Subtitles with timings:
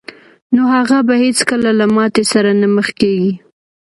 [0.53, 3.33] نو هغه به هېڅکله له ماتې سره نه مخ کېږي